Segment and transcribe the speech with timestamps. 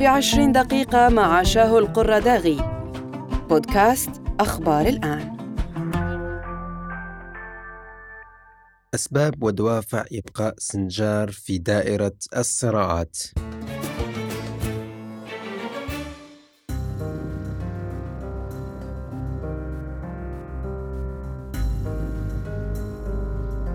[0.00, 2.56] في عشرين دقيقة مع شاهو القرداغي
[3.48, 5.36] بودكاست أخبار الآن.
[8.94, 13.18] أسباب ودوافع إبقاء سنجار في دائرة الصراعات.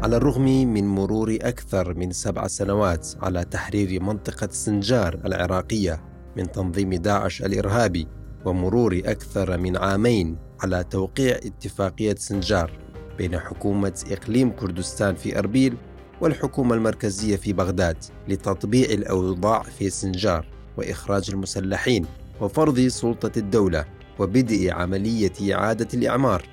[0.04, 6.94] على الرغم من مرور أكثر من سبع سنوات على تحرير منطقة سنجار العراقية من تنظيم
[6.94, 8.07] داعش الإرهابي
[8.46, 12.71] ومرور أكثر من عامين على توقيع اتفاقية سنجار
[13.18, 15.78] بين حكومة إقليم كردستان في أربيل
[16.21, 22.06] والحكومة المركزية في بغداد لتطبيع الأوضاع في سنجار وإخراج المسلحين
[22.42, 23.86] وفرض سلطة الدولة
[24.20, 26.46] وبدء عملية إعادة الإعمار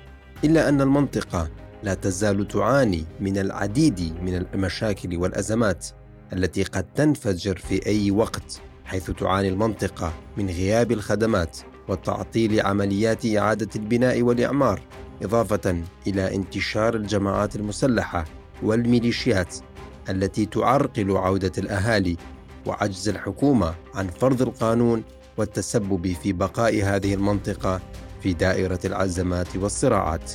[0.43, 1.49] إلا أن المنطقة
[1.83, 5.87] لا تزال تعاني من العديد من المشاكل والأزمات
[6.33, 8.61] التي قد تنفجر في أي وقت.
[8.93, 11.57] حيث تعاني المنطقة من غياب الخدمات
[11.87, 14.81] وتعطيل عمليات إعادة البناء والإعمار
[15.21, 18.25] إضافة إلى انتشار الجماعات المسلحة
[18.63, 19.55] والميليشيات
[20.09, 22.17] التي تعرقل عودة الأهالي
[22.65, 25.03] وعجز الحكومة عن فرض القانون
[25.37, 27.81] والتسبب في بقاء هذه المنطقة
[28.23, 30.31] في دائرة العزمات والصراعات.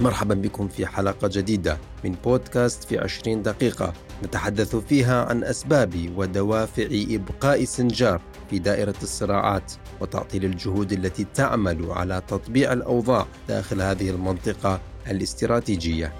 [0.00, 3.92] مرحبا بكم في حلقة جديدة من بودكاست في عشرين دقيقة.
[4.24, 12.22] نتحدث فيها عن أسباب ودوافع إبقاء سنجار في دائرة الصراعات وتعطيل الجهود التي تعمل على
[12.28, 16.12] تطبيع الأوضاع داخل هذه المنطقة الاستراتيجية.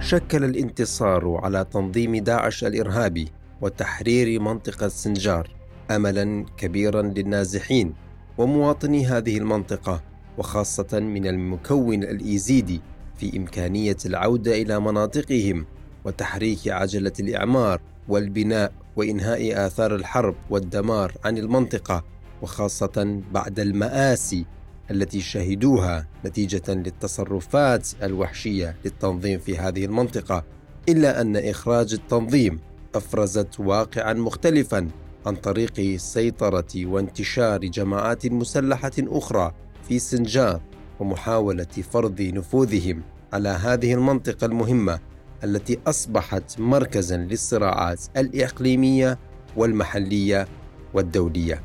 [0.00, 3.28] شكل الانتصار على تنظيم داعش الإرهابي
[3.60, 5.50] وتحرير منطقة سنجار
[5.90, 7.94] املا كبيرا للنازحين
[8.38, 10.07] ومواطني هذه المنطقة
[10.38, 12.80] وخاصة من المكون الإيزيدي
[13.16, 15.66] في إمكانية العودة إلى مناطقهم
[16.04, 22.04] وتحريك عجلة الإعمار والبناء وإنهاء آثار الحرب والدمار عن المنطقة
[22.42, 24.46] وخاصة بعد المآسي
[24.90, 30.44] التي شهدوها نتيجة للتصرفات الوحشية للتنظيم في هذه المنطقة
[30.88, 32.60] إلا أن إخراج التنظيم
[32.94, 34.88] أفرزت واقعا مختلفا
[35.26, 39.52] عن طريق السيطرة وانتشار جماعات مسلحة أخرى
[39.88, 40.60] في سنجار
[41.00, 44.98] ومحاولة فرض نفوذهم على هذه المنطقة المهمة
[45.44, 49.18] التي أصبحت مركزا للصراعات الإقليمية
[49.56, 50.48] والمحلية
[50.94, 51.62] والدولية.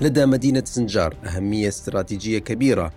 [0.00, 2.92] لدى مدينة سنجار أهمية استراتيجية كبيرة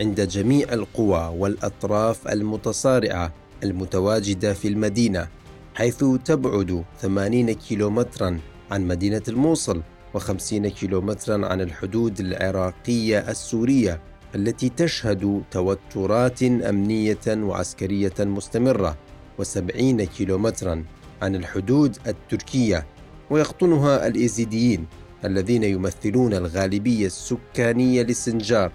[0.00, 3.32] عند جميع القوى والأطراف المتصارعة
[3.64, 5.28] المتواجدة في المدينة
[5.74, 9.82] حيث تبعد 80 كيلومترا عن مدينة الموصل
[10.18, 14.00] و50 كيلومترا عن الحدود العراقية السورية
[14.34, 18.96] التي تشهد توترات أمنية وعسكرية مستمرة
[19.42, 20.84] و70 كيلومترا
[21.22, 22.86] عن الحدود التركية
[23.30, 24.86] ويقطنها الإيزيديين
[25.24, 28.72] الذين يمثلون الغالبية السكانية للسنجار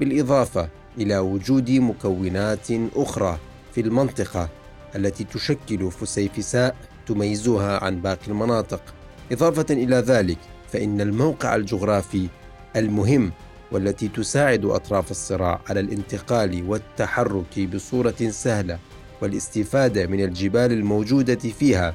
[0.00, 3.38] بالإضافة إلى وجود مكونات أخرى
[3.74, 4.48] في المنطقة
[4.96, 6.76] التي تشكل فسيفساء
[7.06, 8.82] تميزها عن باقي المناطق.
[9.32, 10.38] إضافة إلى ذلك
[10.72, 12.28] فإن الموقع الجغرافي
[12.76, 13.32] المهم
[13.72, 18.78] والتي تساعد أطراف الصراع على الانتقال والتحرك بصورة سهلة
[19.22, 21.94] والاستفادة من الجبال الموجودة فيها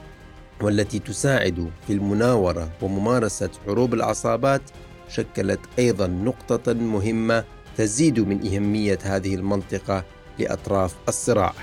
[0.61, 4.61] والتي تساعد في المناورة وممارسة حروب العصابات
[5.09, 7.43] شكلت أيضا نقطة مهمة
[7.77, 10.03] تزيد من أهمية هذه المنطقة
[10.39, 11.53] لأطراف الصراع.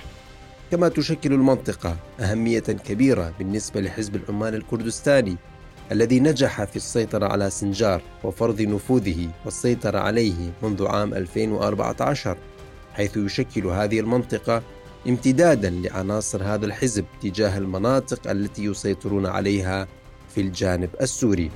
[0.70, 5.36] كما تشكل المنطقة أهمية كبيرة بالنسبة لحزب العمال الكردستاني
[5.92, 12.36] الذي نجح في السيطرة على سنجار وفرض نفوذه والسيطرة عليه منذ عام 2014
[12.94, 14.62] حيث يشكل هذه المنطقة
[15.08, 19.88] امتدادا لعناصر هذا الحزب تجاه المناطق التي يسيطرون عليها
[20.34, 21.50] في الجانب السوري.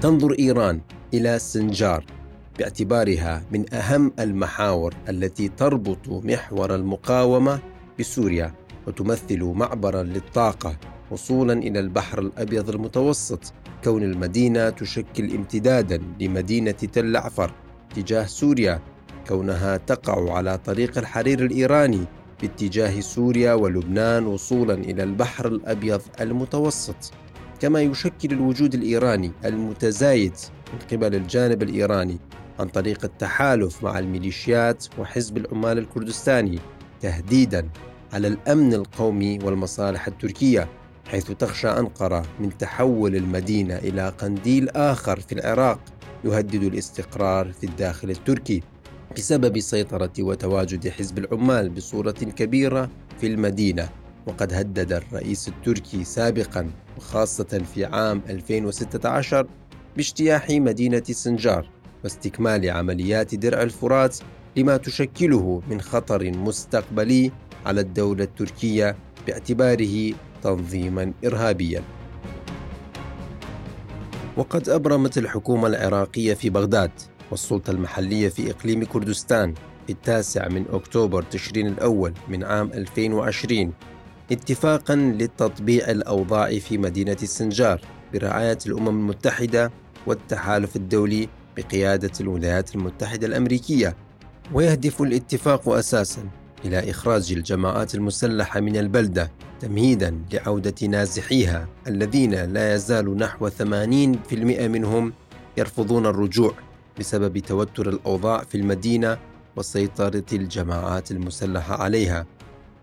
[0.00, 0.80] تنظر إيران
[1.14, 2.04] إلى سنجار
[2.58, 7.60] باعتبارها من أهم المحاور التي تربط محور المقاومة
[7.98, 8.54] بسوريا
[8.86, 10.76] وتمثل معبرا للطاقة
[11.10, 13.52] وصولا إلى البحر الأبيض المتوسط
[13.84, 17.52] كون المدينة تشكل امتدادا لمدينة تل عفر
[17.94, 18.80] تجاه سوريا
[19.28, 22.04] كونها تقع على طريق الحرير الإيراني
[22.42, 27.12] باتجاه سوريا ولبنان وصولا إلى البحر الأبيض المتوسط.
[27.60, 30.32] كما يشكل الوجود الإيراني المتزايد
[30.72, 32.18] من قبل الجانب الإيراني
[32.58, 36.58] عن طريق التحالف مع الميليشيات وحزب العمال الكردستاني
[37.00, 37.68] تهديدا
[38.12, 40.68] على الأمن القومي والمصالح التركية
[41.08, 45.80] حيث تخشى أنقرة من تحول المدينة إلى قنديل آخر في العراق
[46.24, 48.62] يهدد الاستقرار في الداخل التركي
[49.16, 52.90] بسبب سيطرة وتواجد حزب العمال بصورة كبيرة
[53.20, 53.88] في المدينة.
[54.26, 59.46] وقد هدد الرئيس التركي سابقا وخاصة في عام 2016
[59.96, 61.68] باجتياح مدينة سنجار.
[62.04, 64.16] واستكمال عمليات درع الفرات
[64.56, 67.32] لما تشكله من خطر مستقبلي
[67.66, 68.96] على الدولة التركية
[69.26, 70.12] باعتباره
[70.42, 71.82] تنظيما إرهابيا.
[74.36, 76.90] وقد أبرمت الحكومة العراقية في بغداد
[77.30, 79.54] والسلطة المحلية في إقليم كردستان
[79.86, 83.72] في التاسع من أكتوبر تشرين الأول من عام 2020
[84.32, 87.80] اتفاقا لتطبيع الأوضاع في مدينة السنجار
[88.12, 89.70] برعاية الأمم المتحدة
[90.06, 91.28] والتحالف الدولي
[91.58, 93.96] بقيادة الولايات المتحدة الأمريكية
[94.52, 96.28] ويهدف الاتفاق أساسا
[96.64, 105.12] إلى إخراج الجماعات المسلحة من البلدة تمهيدا لعودة نازحيها الذين لا يزال نحو 80% منهم
[105.56, 106.54] يرفضون الرجوع
[106.98, 109.18] بسبب توتر الأوضاع في المدينة
[109.56, 112.26] وسيطرة الجماعات المسلحة عليها.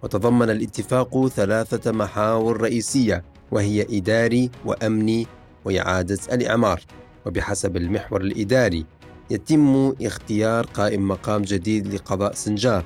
[0.04, 5.28] وتضمن الاتفاق ثلاثة محاور رئيسية وهي إداري وأمني
[5.66, 6.82] وإعادة الإعمار.
[7.26, 8.86] وبحسب المحور الإداري
[9.30, 12.84] يتم اختيار قائم مقام جديد لقضاء سنجار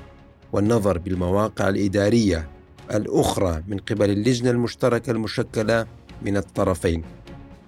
[0.52, 2.48] والنظر بالمواقع الإدارية
[2.94, 5.86] الأخرى من قبل اللجنة المشتركة المشكلة
[6.22, 7.02] من الطرفين.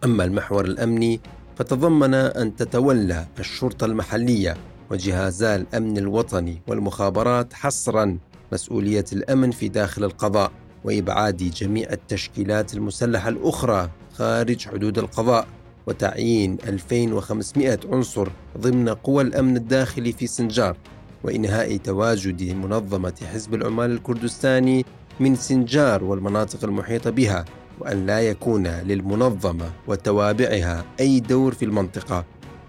[0.05, 1.21] أما المحور الأمني
[1.57, 4.57] فتضمن أن تتولى الشرطة المحلية
[4.91, 8.19] وجهازا الأمن الوطني والمخابرات حصرا
[8.53, 10.53] مسؤولية الأمن في داخل القضاء
[10.85, 15.47] وإبعاد جميع التشكيلات المسلحة الأخرى خارج حدود القضاء.
[15.87, 20.77] وتعيين 2500 عنصر ضمن قوى الأمن الداخلي في سنجار
[21.25, 24.87] وإنهاء تواجد منظمة حزب العمال الكردستاني
[25.21, 27.45] من سنجار والمناطق المحيطة بها
[27.81, 32.25] وأن لا يكون للمنظمة وتوابعها أي دور في المنطقة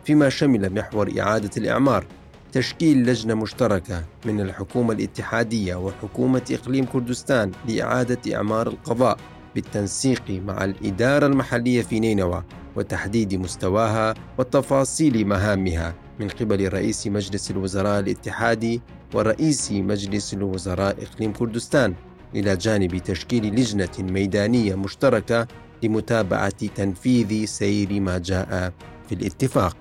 [0.05, 2.05] فيما شمل محور إعادة الإعمار
[2.51, 9.17] تشكيل لجنة مشتركة من الحكومة الاتحادية وحكومة إقليم كردستان لإعادة إعمار القضاء
[9.55, 12.43] بالتنسيق مع الإدارة المحلية في نينوى.
[12.75, 18.81] وتحديد مستواها وتفاصيل مهامها من قبل رئيس مجلس الوزراء الاتحادي
[19.13, 21.93] ورئيس مجلس الوزراء إقليم كردستان
[22.35, 25.47] إلى جانب تشكيل لجنة ميدانية مشتركة
[25.83, 28.73] لمتابعة تنفيذ سير ما جاء
[29.09, 29.77] في الاتفاق.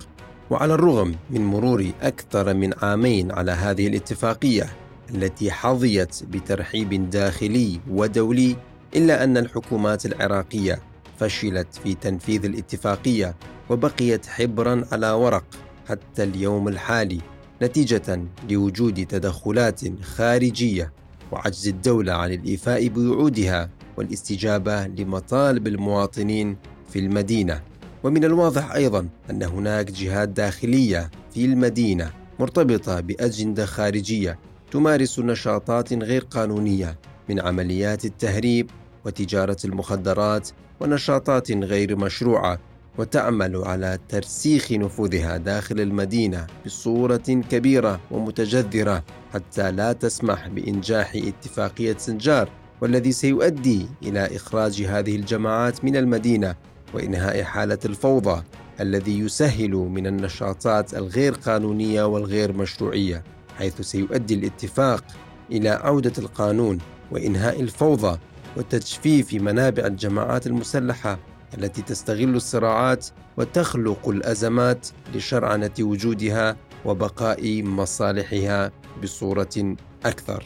[0.49, 4.69] وعلى الرغم من مرور أكثر من عامين على هذه الاتفاقية
[5.09, 8.55] التي حظيت بترحيب داخلي ودولي
[8.95, 10.79] إلا أن الحكومات العراقية
[11.23, 13.35] فشلت في تنفيذ الاتفاقية
[13.69, 15.43] وبقيت حبرا على ورق
[15.89, 17.21] حتى اليوم الحالي
[17.61, 20.93] نتيجة لوجود تدخلات خارجية
[21.31, 26.57] وعجز الدولة عن الإيفاء بوعودها والاستجابة لمطالب المواطنين
[26.89, 27.61] في المدينة.
[28.03, 34.39] ومن الواضح أيضا أن هناك جهات داخلية في المدينة مرتبطة بأجندة خارجية
[34.71, 36.99] تمارس نشاطات غير قانونية
[37.29, 38.69] من عمليات التهريب
[39.05, 40.49] وتجارة المخدرات
[40.79, 42.59] ونشاطات غير مشروعة
[42.97, 49.03] وتعمل على ترسيخ نفوذها داخل المدينة بصورة كبيرة ومتجذرة
[49.33, 52.49] حتى لا تسمح بإنجاح اتفاقية سنجار
[52.81, 56.55] والذي سيؤدي إلى إخراج هذه الجماعات من المدينة
[56.93, 58.43] وإنهاء حالة الفوضى
[58.79, 63.23] الذي يسهل من النشاطات الغير قانونية والغير مشروعية
[63.57, 65.03] حيث سيؤدي الاتفاق
[65.51, 66.77] إلى عودة القانون
[67.11, 68.19] وإنهاء الفوضى
[68.57, 71.19] وتجفيف منابع الجماعات المسلحة
[71.57, 73.07] التي تستغل الصراعات
[73.37, 78.71] وتخلق الأزمات لشرعنه وجودها وبقاء مصالحها
[79.03, 80.43] بصورة أكثر.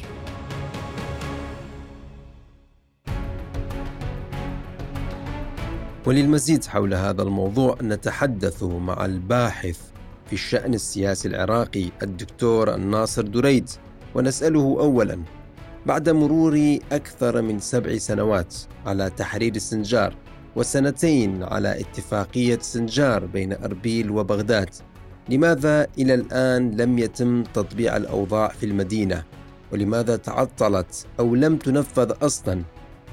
[6.06, 9.80] وللمزيد حول هذا الموضوع نتحدث مع الباحث
[10.26, 13.70] في الشأن السياسي العراقي الدكتور الناصر دريد
[14.16, 15.24] ونسأله أولا
[15.88, 20.16] بعد مرور أكثر من سبع سنوات على تحرير السنجار
[20.56, 24.70] وسنتين على اتفاقية سنجار بين أربيل وبغداد
[25.30, 29.24] لماذا إلى الآن لم يتم تطبيع الأوضاع في المدينة؟
[29.72, 32.64] ولماذا تعطلت أو لم تنفذ أصلا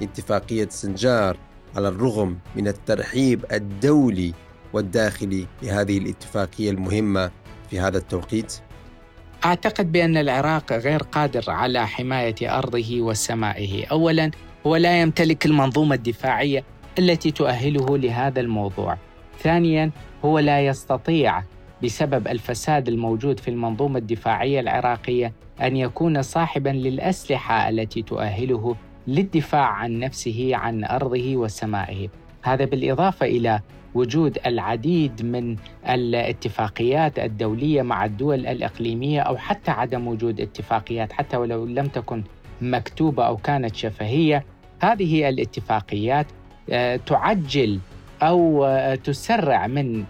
[0.01, 1.37] اتفاقية سنجار
[1.75, 4.33] على الرغم من الترحيب الدولي
[4.73, 7.31] والداخلي بهذه الاتفاقية المهمة
[7.69, 8.53] في هذا التوقيت؟
[9.45, 14.31] أعتقد بأن العراق غير قادر على حماية أرضه وسمائه أولا
[14.67, 16.63] هو لا يمتلك المنظومة الدفاعية
[16.99, 18.97] التي تؤهله لهذا الموضوع.
[19.39, 19.91] ثانيا
[20.25, 21.43] هو لا يستطيع
[21.83, 28.75] بسبب الفساد الموجود في المنظومة الدفاعية العراقية أن يكون صاحبا للأسلحة التي تؤهله
[29.07, 32.09] للدفاع عن نفسه عن أرضه وسمائه
[32.41, 33.59] هذا بالإضافة إلى
[33.95, 35.55] وجود العديد من
[35.89, 42.23] الاتفاقيات الدولية مع الدول الإقليمية أو حتى عدم وجود اتفاقيات حتى ولو لم تكن
[42.61, 44.45] مكتوبة أو كانت شفهية
[44.79, 46.25] هذه الاتفاقيات
[46.69, 47.79] آه، تعجل
[48.21, 50.03] أو آه، تسرع من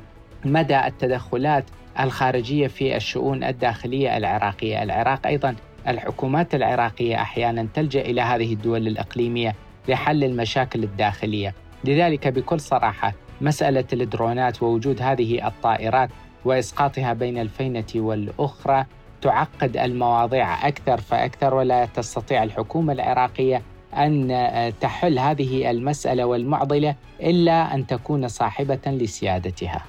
[0.45, 1.65] مدى التدخلات
[1.99, 5.55] الخارجية في الشؤون الداخلية العراقية، العراق أيضا
[5.87, 9.55] الحكومات العراقية أحيانا تلجأ إلى هذه الدول الإقليمية
[9.87, 16.09] لحل المشاكل الداخلية، لذلك بكل صراحة مسألة الدرونات ووجود هذه الطائرات
[16.45, 18.85] وإسقاطها بين الفينة والأخرى
[19.21, 23.61] تعقد المواضيع أكثر فأكثر ولا تستطيع الحكومة العراقية
[23.93, 29.85] أن تحل هذه المسألة والمعضلة إلا أن تكون صاحبة لسيادتها.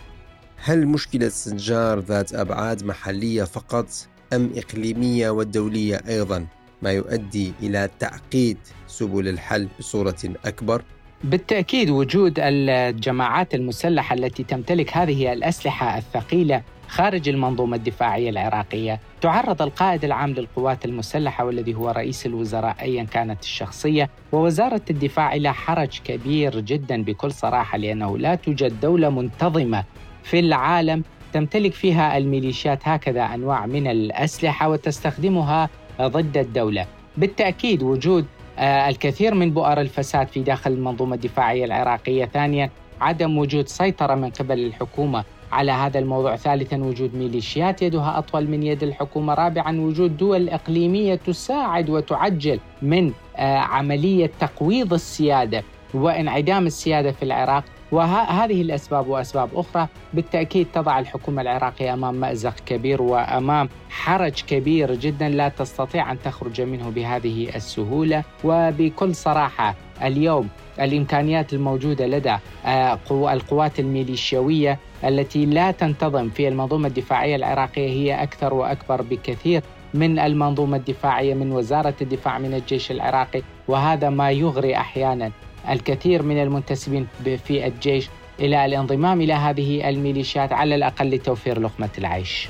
[0.65, 3.87] هل مشكلة سنجار ذات أبعاد محلية فقط
[4.33, 6.47] أم إقليمية ودوليه أيضا
[6.83, 10.83] ما يؤدي إلى تعقيد سبل الحل بصورة أكبر؟
[11.25, 20.05] بالتأكيد وجود الجماعات المسلحة التي تمتلك هذه الأسلحة الثقيلة خارج المنظومة الدفاعية العراقية تعرض القائد
[20.05, 26.61] العام للقوات المسلحة والذي هو رئيس الوزراء أيا كانت الشخصية ووزارة الدفاع إلى حرج كبير
[26.61, 29.85] جدا بكل صراحة لأنه لا توجد دولة منتظمة
[30.23, 35.71] في العالم تمتلك فيها الميليشيات هكذا أنواع من الأسلحة وتستخدمها
[36.03, 36.87] ضد الدولة.
[37.17, 38.27] بالتأكيد وجود
[38.59, 42.25] الكثير من بؤر الفساد في داخل المنظومة الدفاعية العراقية.
[42.25, 42.71] ثانيا
[43.01, 46.37] عدم وجود سيطرة من قبل الحكومة على هذا الموضوع.
[46.37, 49.35] ثالثا وجود ميليشيات يدها أطول من يد الحكومة.
[49.35, 55.63] رابعا وجود دول إقليمية تساعد وتعجل من آه، عملية تقويض السيادة
[55.95, 57.65] وانعدام السيادة في العراق.
[57.93, 65.29] وهذه الأسباب وأسباب أخرى بالتأكيد تضع الحكومة العراقية أمام مأزق كبير وأمام حرج كبير جدا
[65.29, 68.25] لا تستطيع أن تخرج منه بهذه السهولة.
[68.45, 70.49] وبكل صراحة اليوم
[70.81, 78.55] الإمكانيات الموجودة لدى آه، القوات الميليشيويه التي لا تنتظم في المنظومة الدفاعية العراقية هي أكثر
[78.55, 79.63] وأكبر بكثير
[79.95, 83.43] من المنظومة الدفاعية من وزارة الدفاع من الجيش العراقي.
[83.69, 85.31] وهذا ما يغري أحيانا
[85.71, 87.07] الكثير من المنتسبين
[87.45, 88.09] في الجيش
[88.41, 92.49] إلى الانضمام إلى هذه الميليشيات على الأقل لتوفير لقمة العيش.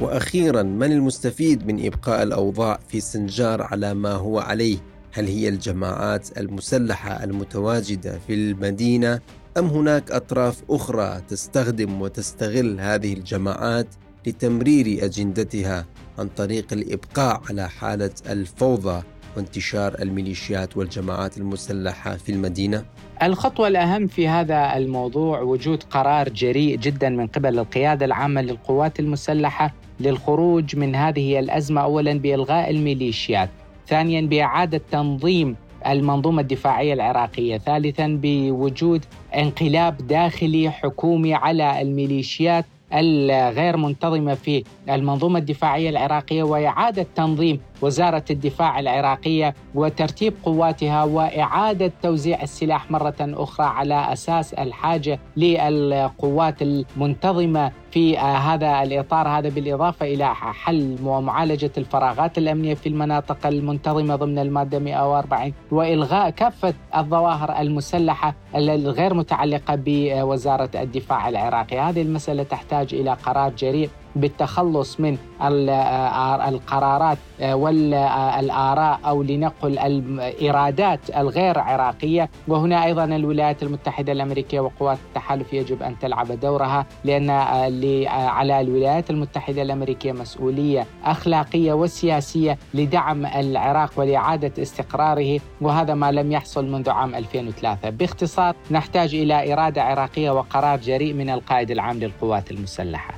[0.00, 4.76] وأخيرا من المستفيد من إبقاء الأوضاع في سنجار على ما هو عليه؟
[5.12, 9.20] هل هي الجماعات المسلحة المتواجدة في المدينة
[9.58, 13.86] أم هناك أطراف أخرى تستخدم وتستغل هذه الجماعات
[14.26, 15.86] لتمرير أجندتها
[16.18, 19.02] عن طريق الإبقاء على حالة الفوضى
[19.36, 22.84] وانتشار الميليشيات والجماعات المسلحة في المدينة؟
[23.22, 29.74] الخطوة الأهم في هذا الموضوع وجود قرار جريء جدا من قبل القيادة العامة للقوات المسلحة
[30.00, 33.50] للخروج من هذه الأزمة اولا بإلغاء الميليشيات،
[33.88, 35.56] ثانيا بإعادة تنظيم
[35.86, 39.04] المنظومة الدفاعية العراقية، ثالثا بوجود
[39.36, 48.78] انقلاب داخلي حكومي على الميليشيات الغير منتظمة في المنظومة الدفاعية العراقية وإعادة تنظيم وزارة الدفاع
[48.78, 57.72] العراقية وترتيب قواتها وإعادة توزيع السلاح مرة أخرى على أساس الحاجة للقوات المنتظمة.
[57.96, 64.78] في هذا الإطار هذا بالإضافة إلى حل ومعالجه الفراغات الأمنية في المناطق المنتظمة ضمن المادة
[64.78, 73.50] 140 وإلغاء كافة الظواهر المسلحة الغير متعلقة بوزارة الدفاع العراقي، هذه المسألة تحتاج إلى قرار
[73.50, 73.90] جريء.
[74.16, 82.30] بالتخلص من آه، القرارات آه، والآراء أو لنقل الإرادات الغير عراقية.
[82.48, 89.10] وهنا أيضا الولايات المتحدة الأمريكية وقوات التحالف يجب أن تلعب دورها لأن آه، على الولايات
[89.10, 97.14] المتحدة الأمريكية مسؤولية أخلاقية وسياسية لدعم العراق ولإعادة استقراره وهذا ما لم يحصل منذ عام
[97.14, 103.15] 2003 باختصار نحتاج إلى إرادة عراقية وقرار جريء من القائد العام للقوات المسلحة.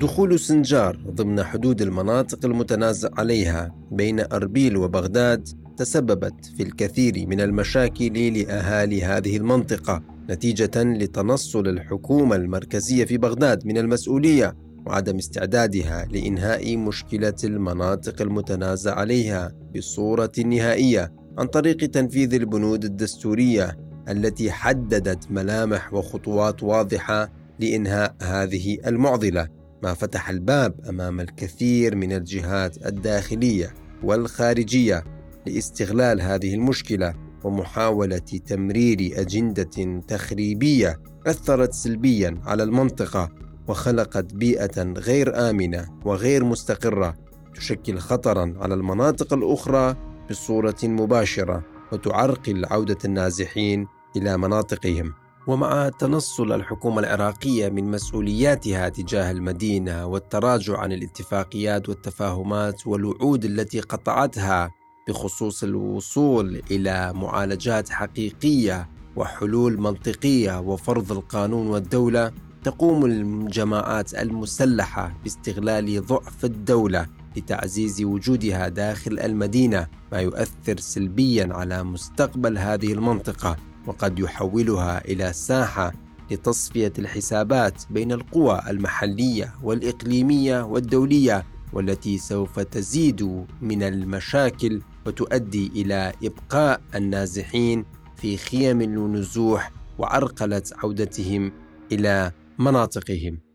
[0.00, 8.38] دخول سنجار ضمن حدود المناطق المتنازع عليها بين أربيل وبغداد تسببت في الكثير من المشاكل
[8.38, 17.34] لأهالي هذه المنطقة نتيجة لتنصل الحكومة المركزية في بغداد من المسؤولية وعدم استعدادها لإنهاء مشكلة
[17.44, 23.76] المناطق المتنازع عليها بصورة نهائية عن طريق تنفيذ البنود الدستورية
[24.08, 29.55] التي حددت ملامح وخطوات واضحة لإنهاء هذه المعضلة.
[29.86, 35.04] ما فتح الباب أمام الكثير من الجهات الداخلية والخارجية
[35.46, 37.14] لاستغلال هذه المشكلة
[37.44, 43.30] ومحاولة تمرير أجندة تخريبية أثرت سلبيا على المنطقة
[43.68, 47.14] وخلقت بيئة غير آمنة وغير مستقرة
[47.54, 49.96] تشكل خطرا على المناطق الأخرى
[50.30, 55.25] بصورة مباشرة وتعرقل عودة النازحين إلى مناطقهم.
[55.46, 64.70] ومع تنصل الحكومة العراقية من مسؤولياتها تجاه المدينة والتراجع عن الاتفاقيات والتفاهمات والوعود التي قطعتها
[65.08, 72.32] بخصوص الوصول إلى معالجات حقيقية وحلول منطقية وفرض القانون والدولة
[72.64, 82.58] تقوم الجماعات المسلحة باستغلال ضعف الدولة لتعزيز وجودها داخل المدينة ما يؤثر سلبيا على مستقبل
[82.58, 83.56] هذه المنطقة.
[83.86, 85.92] وقد يحولها إلى ساحة
[86.30, 96.80] لتصفية الحسابات بين القوى المحلية والإقليمية والدولية والتي سوف تزيد من المشاكل وتؤدي إلى إبقاء
[96.94, 97.84] النازحين
[98.16, 101.52] في خيم النزوح وعرقلة عودتهم
[101.92, 103.45] إلى مناطقهم.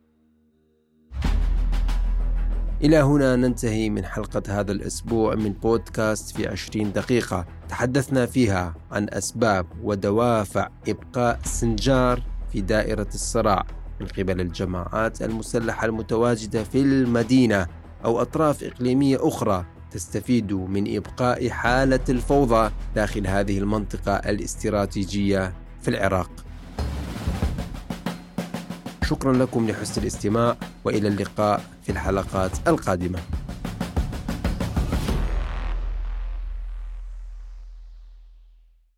[2.83, 7.45] إلى هنا ننتهي من حلقة هذا الأسبوع من بودكاست في عشرين دقيقة.
[7.69, 13.65] تحدثنا فيها عن أسباب ودوافع إبقاء سنجار في دائرة الصراع
[13.99, 17.67] من قبل الجماعات المسلحة المتواجدة في المدينة
[18.05, 26.40] أو أطراف إقليمية أخرى تستفيد من إبقاء حالة الفوضى داخل هذه المنطقة الاستراتيجية في العراق.
[29.11, 33.19] شكرا لكم لحسن الاستماع وإلى اللقاء في الحلقات القادمة.